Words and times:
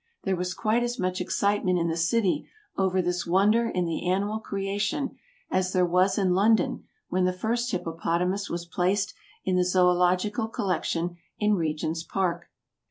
There 0.23 0.35
was 0.35 0.55
quite 0.55 0.81
as 0.81 0.97
much 0.97 1.21
excitement 1.21 1.77
in 1.77 1.87
the 1.87 1.95
city 1.95 2.49
over 2.75 3.03
this 3.03 3.27
wonder 3.27 3.69
in 3.69 3.85
the 3.85 4.09
animal 4.09 4.39
creation 4.39 5.15
as 5.51 5.73
there 5.73 5.85
was 5.85 6.17
in 6.17 6.33
London 6.33 6.85
when 7.09 7.25
the 7.25 7.31
first 7.31 7.71
hippopotamus 7.71 8.49
was 8.49 8.65
placed 8.65 9.13
in 9.45 9.57
the 9.57 9.61
zoölogical 9.61 10.51
collection 10.51 11.17
in 11.37 11.53
Regent's 11.53 12.01
Park. 12.01 12.47